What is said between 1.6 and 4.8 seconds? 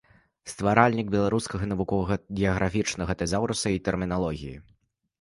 навуковага геаграфічнага тэзаўруса і тэрміналогіі.